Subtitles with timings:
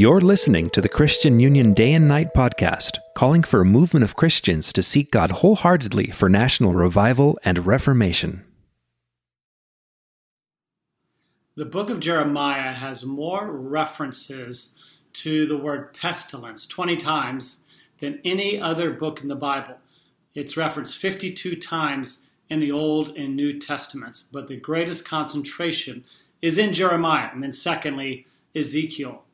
[0.00, 4.16] You're listening to the Christian Union Day and Night podcast, calling for a movement of
[4.16, 8.42] Christians to seek God wholeheartedly for national revival and reformation.
[11.54, 14.70] The book of Jeremiah has more references
[15.12, 17.58] to the word pestilence 20 times
[17.98, 19.76] than any other book in the Bible.
[20.34, 26.04] It's referenced 52 times in the Old and New Testaments, but the greatest concentration
[26.40, 29.24] is in Jeremiah, and then secondly, Ezekiel.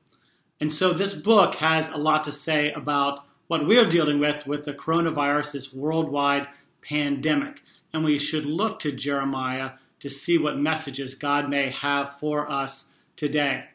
[0.61, 4.65] And so this book has a lot to say about what we're dealing with with
[4.65, 6.49] the coronavirus, this worldwide
[6.81, 7.63] pandemic.
[7.93, 12.87] And we should look to Jeremiah to see what messages God may have for us
[13.17, 13.67] today.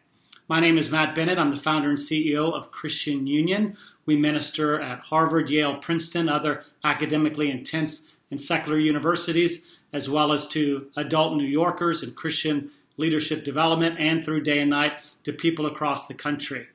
[0.48, 1.38] My name is Matt Bennett.
[1.38, 3.78] I'm the founder and CEO of Christian Union.
[4.06, 9.62] We minister at Harvard, Yale, Princeton, other academically intense and secular universities,
[9.94, 14.70] as well as to adult New Yorkers and Christian leadership development and through day and
[14.70, 14.94] night
[15.24, 16.68] to people across the country.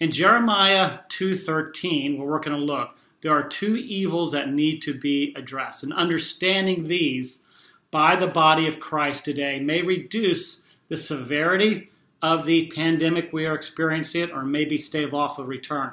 [0.00, 5.34] In Jeremiah 2:13, we're going to look, there are two evils that need to be
[5.36, 5.82] addressed.
[5.82, 7.42] And understanding these
[7.90, 11.88] by the body of Christ today may reduce the severity
[12.22, 15.92] of the pandemic we are experiencing or maybe stave off a return.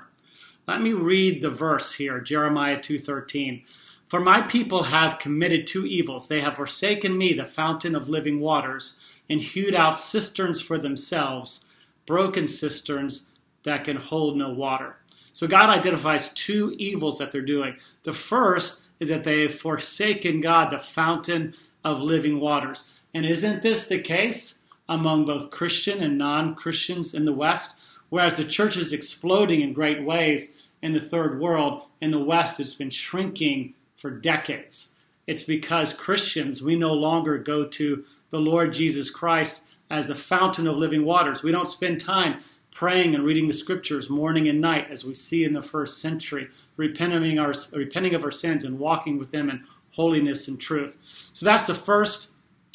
[0.68, 3.64] Let me read the verse here, Jeremiah 2:13.
[4.08, 6.28] For my people have committed two evils.
[6.28, 8.95] They have forsaken me, the fountain of living waters,
[9.30, 11.66] and hewed out cisterns for themselves,
[12.06, 13.23] broken cisterns
[13.64, 14.97] that can hold no water.
[15.31, 17.75] So God identifies two evils that they're doing.
[18.03, 22.84] The first is that they have forsaken God, the fountain of living waters.
[23.14, 27.75] And isn't this the case among both Christian and non Christians in the West?
[28.09, 32.59] Whereas the church is exploding in great ways in the third world, in the West,
[32.59, 34.90] it's been shrinking for decades.
[35.28, 40.68] It's because Christians, we no longer go to the Lord Jesus Christ as the fountain
[40.68, 41.44] of living waters.
[41.44, 45.46] We don't spend time praying and reading the scriptures morning and night as we see
[45.46, 49.64] in the first century, repenting, our, repenting of our sins and walking with Him in
[49.92, 50.98] holiness and truth.
[51.31, 52.30] So that's the first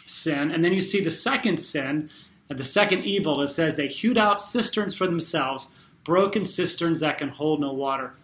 [0.06, 0.50] sin.
[0.50, 2.08] And then you see the second sin,
[2.48, 5.68] and the second evil It says they hewed out cisterns for themselves,
[6.02, 8.14] broken cisterns that can hold no water.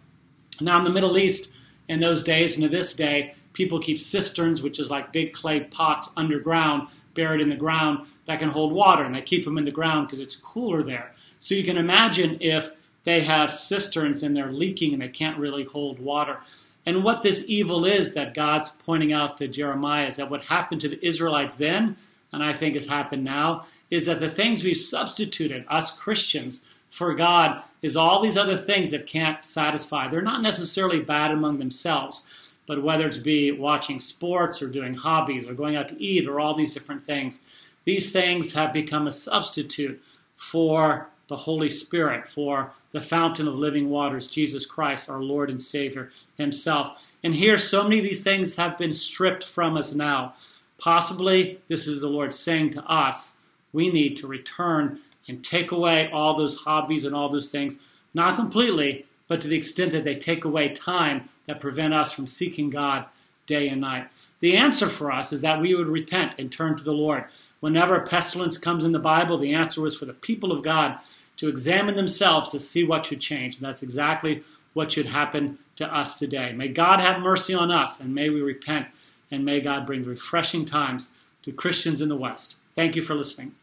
[0.61, 1.51] Now in the Middle East,
[1.89, 5.61] in those days and to this day, people keep cisterns, which is like big clay
[5.61, 9.65] pots underground, buried in the ground that can hold water, and they keep them in
[9.65, 11.13] the ground because it's cooler there.
[11.39, 12.73] So you can imagine if
[13.05, 16.41] they have cisterns and they're leaking and they can't really hold water.
[16.85, 20.81] And what this evil is that God's pointing out to Jeremiah is that what happened
[20.83, 21.97] to the Israelites then,
[22.33, 26.65] and I think has happened now, is that the things we've substituted, us Christians,
[26.97, 30.09] for God is all these other things that can't satisfy.
[30.09, 32.23] They're not necessarily bad among themselves,
[32.67, 36.41] but whether it's be watching sports or doing hobbies or going out to eat or
[36.41, 37.43] all these different things,
[37.85, 40.03] these things have become a substitute
[40.37, 45.61] for the Holy Spirit, for the fountain of living waters, Jesus Christ, our Lord and
[45.61, 46.99] Savior Himself.
[47.23, 50.35] And here, so many of these things have been stripped from us now.
[50.79, 53.35] Possibly, this is the Lord saying to us,
[53.75, 57.79] we need to return and take away all those hobbies and all those things,
[58.15, 62.27] not completely, but to the extent that they take away time that prevent us from
[62.27, 63.07] seeking God
[63.47, 64.09] day and night.
[64.41, 67.25] The answer for us is that we would repent and turn to the Lord.
[67.61, 70.99] Whenever pestilence comes in the Bible, the answer was for the people of God
[71.37, 73.57] to examine themselves to see what should change.
[73.57, 74.43] And that's exactly
[74.75, 76.53] what should happen to us today.
[76.53, 78.89] May God have mercy on us and may we repent
[79.31, 81.09] and may God bring refreshing times
[81.43, 82.57] to Christians in the West.
[82.75, 83.55] Thank you for listening.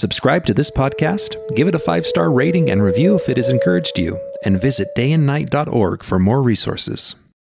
[0.00, 3.50] Subscribe to this podcast, give it a five star rating and review if it has
[3.50, 7.16] encouraged you, and visit dayandnight.org for more resources.